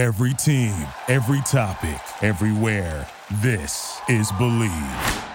[0.00, 3.06] Every team, every topic, everywhere.
[3.42, 5.26] This is Bleav.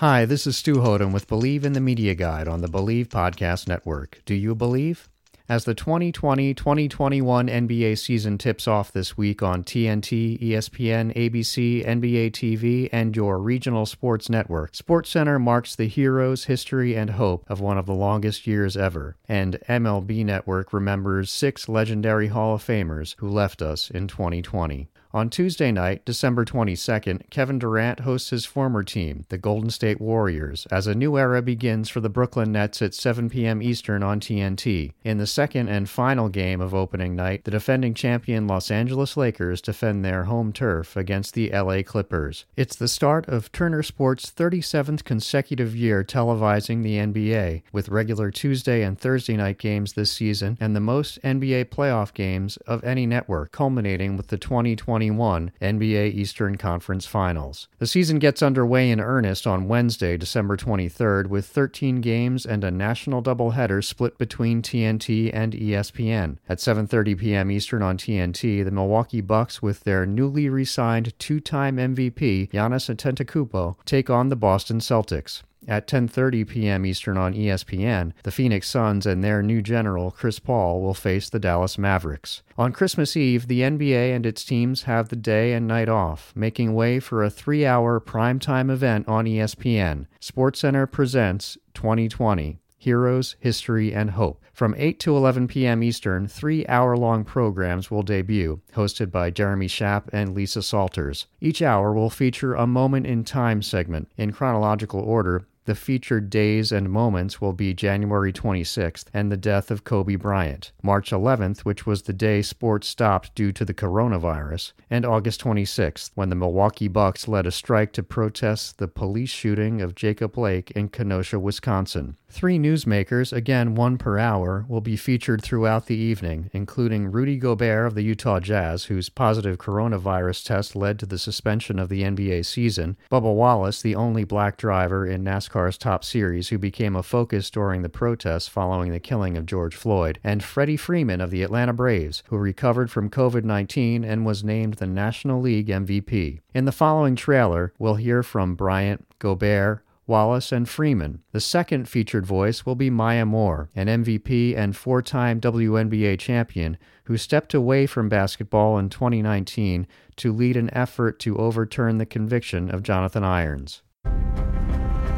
[0.00, 3.66] Hi, this is Stu Hothem with Bleav in the Media Guide on the Bleav Podcast
[3.66, 4.20] Network.
[4.26, 5.08] Do you believe?
[5.48, 12.30] As the 2020 2021 NBA season tips off this week on TNT, ESPN, ABC, NBA
[12.30, 17.76] TV, and your regional sports network, SportsCenter marks the heroes, history, and hope of one
[17.76, 19.16] of the longest years ever.
[19.28, 24.88] And MLB Network remembers six legendary Hall of Famers who left us in 2020.
[25.14, 30.66] On Tuesday night, December 22nd, Kevin Durant hosts his former team, the Golden State Warriors,
[30.70, 33.60] as a new era begins for the Brooklyn Nets at 7 p.m.
[33.60, 34.92] Eastern on TNT.
[35.04, 39.60] In the second and final game of opening night, the defending champion Los Angeles Lakers
[39.60, 42.46] defend their home turf against the LA Clippers.
[42.56, 48.82] It's the start of Turner Sports' 37th consecutive year televising the NBA, with regular Tuesday
[48.82, 53.52] and Thursday night games this season and the most NBA playoff games of any network,
[53.52, 57.68] culminating with the 2020 2021 NBA Eastern Conference Finals.
[57.78, 62.70] The season gets underway in earnest on Wednesday, December 23rd, with 13 games and a
[62.70, 66.38] national doubleheader split between TNT and ESPN.
[66.48, 67.50] At 7:30 p.m.
[67.50, 74.08] Eastern on TNT, the Milwaukee Bucks, with their newly re-signed two-time MVP Giannis Antetokounmpo, take
[74.08, 75.42] on the Boston Celtics.
[75.68, 76.84] At 10:30 p.m.
[76.84, 81.38] Eastern on ESPN, the Phoenix Suns and their new general Chris Paul will face the
[81.38, 82.42] Dallas Mavericks.
[82.58, 86.74] On Christmas Eve, the NBA and its teams have the day and night off, making
[86.74, 90.06] way for a 3-hour primetime event on ESPN.
[90.20, 94.42] SportsCenter presents 2020 Heroes, History, and Hope.
[94.52, 95.84] From 8 to 11 p.m.
[95.84, 101.26] Eastern, three hour long programs will debut, hosted by Jeremy Schaap and Lisa Salters.
[101.40, 104.10] Each hour will feature a moment in time segment.
[104.16, 109.70] In chronological order, the featured days and moments will be January 26th and the death
[109.70, 114.72] of Kobe Bryant, March 11th, which was the day sports stopped due to the coronavirus,
[114.90, 119.80] and August 26th, when the Milwaukee Bucks led a strike to protest the police shooting
[119.80, 122.16] of Jacob Blake in Kenosha, Wisconsin.
[122.28, 127.86] Three newsmakers, again one per hour, will be featured throughout the evening, including Rudy Gobert
[127.86, 132.46] of the Utah Jazz, whose positive coronavirus test led to the suspension of the NBA
[132.46, 137.50] season, Bubba Wallace, the only black driver in NASCAR's top series who became a focus
[137.50, 141.72] during the protests following the killing of George Floyd, and Freddie Freeman of the Atlanta
[141.74, 146.40] Braves, who recovered from COVID 19 and was named the National League MVP.
[146.54, 151.22] In the following trailer, we'll hear from Bryant, Gobert, Wallace, and Freeman.
[151.32, 156.78] The second featured voice will be Maya Moore, an MVP and four time WNBA champion
[157.04, 159.86] who stepped away from basketball in 2019
[160.16, 163.82] to lead an effort to overturn the conviction of Jonathan Irons.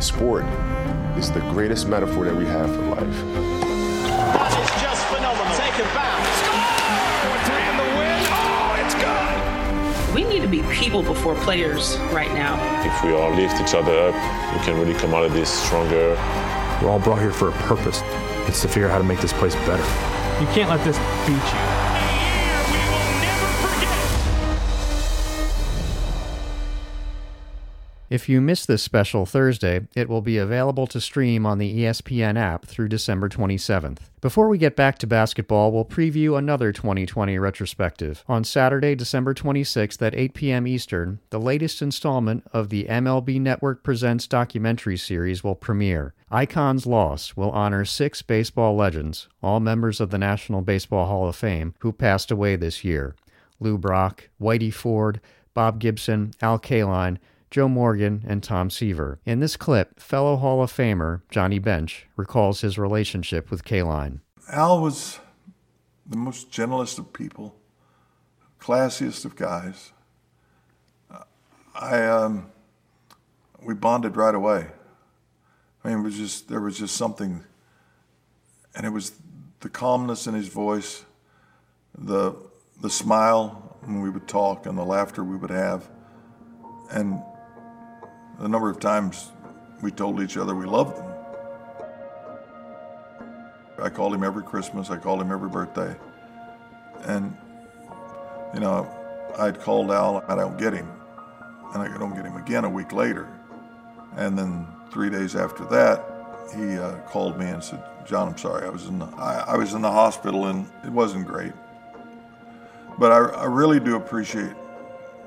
[0.00, 0.44] Sport
[1.16, 3.24] is the greatest metaphor that we have for life.
[4.06, 5.56] That is just phenomenal.
[5.56, 6.36] Take a bounce.
[7.48, 8.20] Three in the win.
[8.28, 10.14] Oh, it's good.
[10.14, 12.60] We need to be people before players right now.
[12.84, 14.14] If we all lift each other up,
[14.54, 16.14] we can really come out of this stronger.
[16.82, 18.02] We're all brought here for a purpose.
[18.48, 19.82] It's to figure out how to make this place better.
[20.40, 21.75] You can't let this beat you.
[28.08, 32.38] If you miss this special Thursday, it will be available to stream on the ESPN
[32.38, 33.98] app through December 27th.
[34.20, 38.22] Before we get back to basketball, we'll preview another 2020 retrospective.
[38.28, 40.68] On Saturday, December 26th at 8 p.m.
[40.68, 46.14] Eastern, the latest installment of the MLB Network Presents documentary series will premiere.
[46.30, 51.34] Icon's Loss will honor six baseball legends, all members of the National Baseball Hall of
[51.34, 53.16] Fame, who passed away this year.
[53.58, 55.20] Lou Brock, Whitey Ford,
[55.54, 57.18] Bob Gibson, Al Kaline,
[57.56, 59.18] Joe Morgan, and Tom Seaver.
[59.24, 64.20] In this clip, fellow Hall of Famer Johnny Bench recalls his relationship with Kaline.
[64.52, 65.20] Al was
[66.04, 67.56] the most gentlest of people,
[68.60, 69.94] classiest of guys.
[71.74, 72.50] I um,
[73.62, 74.66] we bonded right away.
[75.82, 77.42] I mean, it was just there was just something,
[78.74, 79.12] and it was
[79.60, 81.06] the calmness in his voice,
[81.96, 82.34] the
[82.82, 85.88] the smile when we would talk, and the laughter we would have,
[86.90, 87.22] and
[88.38, 89.32] the number of times
[89.82, 91.12] we told each other we loved them.
[93.78, 95.94] I called him every Christmas, I called him every birthday.
[97.02, 97.36] And,
[98.54, 98.90] you know,
[99.38, 100.88] I'd called Al, I don't get him.
[101.74, 103.28] And I don't get him again a week later.
[104.16, 106.04] And then three days after that,
[106.54, 109.56] he uh, called me and said, John, I'm sorry, I was in the, I, I
[109.56, 111.52] was in the hospital and it wasn't great.
[112.98, 114.54] But I, I really do appreciate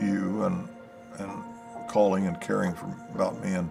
[0.00, 0.68] you and,
[1.18, 1.42] and
[1.90, 3.52] calling and caring for, about me.
[3.52, 3.68] And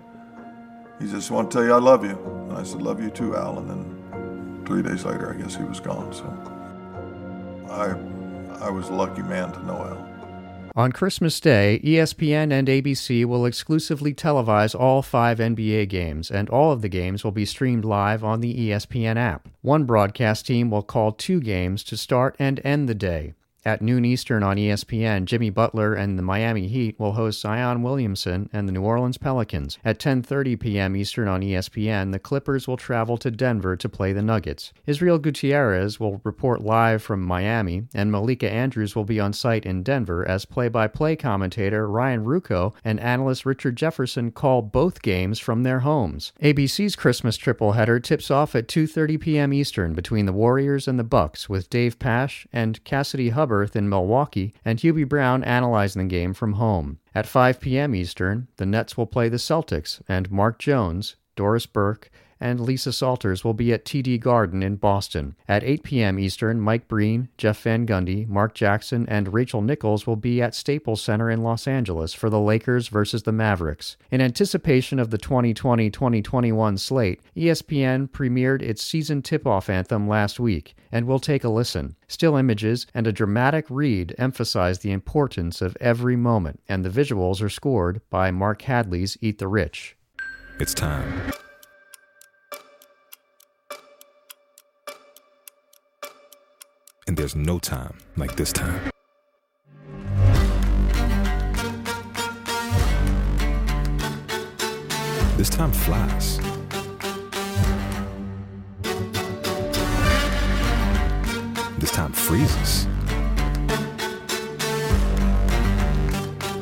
[0.99, 2.17] he just want to tell you I love you.
[2.49, 3.59] And I said, love you too, Al.
[3.59, 6.11] And then three days later, I guess he was gone.
[6.13, 6.25] So
[7.69, 10.09] I, I was a lucky man to know Al.
[10.75, 16.71] On Christmas Day, ESPN and ABC will exclusively televise all five NBA games, and all
[16.71, 19.49] of the games will be streamed live on the ESPN app.
[19.61, 23.33] One broadcast team will call two games to start and end the day.
[23.65, 28.49] At noon Eastern on ESPN, Jimmy Butler and the Miami Heat will host Zion Williamson
[28.53, 29.77] and the New Orleans Pelicans.
[29.83, 30.95] At 10:30 p.m.
[30.95, 34.71] Eastern on ESPN, the Clippers will travel to Denver to play the Nuggets.
[34.87, 39.83] Israel Gutierrez will report live from Miami, and Malika Andrews will be on site in
[39.83, 45.81] Denver as play-by-play commentator Ryan Ruocco and analyst Richard Jefferson call both games from their
[45.81, 46.31] homes.
[46.41, 49.51] ABC's Christmas tripleheader tips off at 2:30 p.m.
[49.51, 54.53] Eastern between the Warriors and the Bucks with Dave Pasch and Cassidy Hubbarth in Milwaukee,
[54.63, 56.99] and Hubie Brown analyzing the game from home.
[57.15, 57.95] At 5 p.m.
[57.95, 63.43] Eastern, the Nets will play the Celtics, and Mark Jones, Doris Burke, and Lisa Salters
[63.43, 65.35] will be at TD Garden in Boston.
[65.47, 66.19] At 8 p.m.
[66.19, 71.01] Eastern, Mike Breen, Jeff Van Gundy, Mark Jackson, and Rachel Nichols will be at Staples
[71.01, 73.97] Center in Los Angeles for the Lakers versus the Mavericks.
[74.11, 80.39] In anticipation of the 2020 2021 slate, ESPN premiered its season tip off anthem last
[80.39, 81.95] week, and we'll take a listen.
[82.07, 87.41] Still images and a dramatic read emphasize the importance of every moment, and the visuals
[87.41, 89.95] are scored by Mark Hadley's Eat the Rich.
[90.59, 91.31] It's time.
[97.09, 98.79] And there's no time like this time.
[105.35, 106.37] This time flies.
[111.79, 112.85] This time freezes.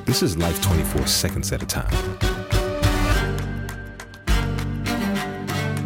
[0.06, 1.92] This is life 24 seconds at a time.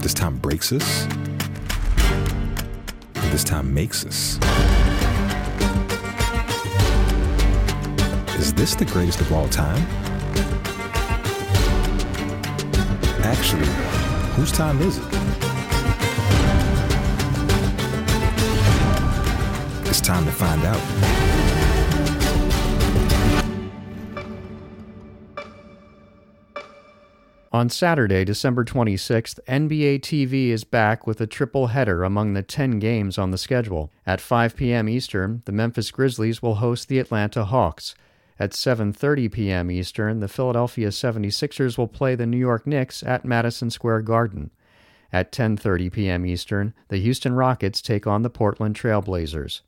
[0.02, 1.08] This time breaks us.
[3.32, 4.38] This time makes us.
[8.38, 9.82] Is this the greatest of all time?
[13.24, 13.68] Actually,
[14.36, 15.04] whose time is it?
[19.88, 21.41] It's time to find out.
[27.54, 32.80] On Saturday, December 26th, NBA TV is back with a triple header among the 10
[32.80, 33.92] games on the schedule.
[34.08, 34.88] At 5 p.m.
[34.88, 37.94] Eastern, the Memphis Grizzlies will host the Atlanta Hawks.
[38.40, 39.70] At 7:30 p.m.
[39.70, 44.50] Eastern, the Philadelphia 76ers will play the New York Knicks at Madison Square Garden.
[45.12, 46.26] At 10:30 p.m.
[46.26, 49.62] Eastern, the Houston Rockets take on the Portland Trail Blazers.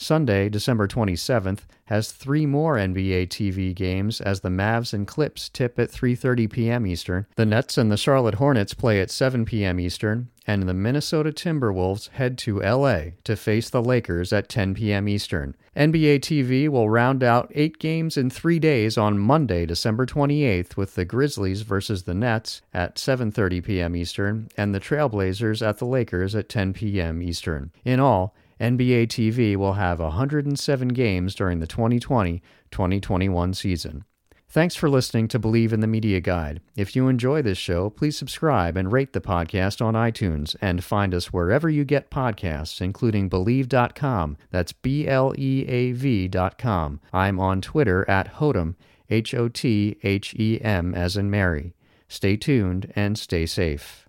[0.00, 5.78] Sunday, December 27th, has three more NBA TV games as the Mavs and Clips tip
[5.78, 6.86] at 3:30 p.m.
[6.86, 7.26] Eastern.
[7.36, 9.78] The Nets and the Charlotte Hornets play at 7 p.m.
[9.78, 15.06] Eastern, and the Minnesota Timberwolves head to LA to face the Lakers at 10 p.m.
[15.06, 15.54] Eastern.
[15.76, 20.94] NBA TV will round out 8 games in 3 days on Monday, December 28th with
[20.94, 23.94] the Grizzlies versus the Nets at 7:30 p.m.
[23.94, 27.22] Eastern and the Trailblazers at the Lakers at 10 p.m.
[27.22, 27.70] Eastern.
[27.84, 34.04] In all, NBA TV will have 107 games during the 2020 2021 season.
[34.52, 36.60] Thanks for listening to Bleav in the Media Guide.
[36.76, 41.14] If you enjoy this show, please subscribe and rate the podcast on iTunes and find
[41.14, 44.36] us wherever you get podcasts, including Bleav.com.
[44.50, 47.00] That's B L E A V.com.
[47.12, 48.74] I'm on Twitter at Hothem,
[49.08, 51.72] H O T H E M as in Mary.
[52.08, 54.08] Stay tuned and stay safe.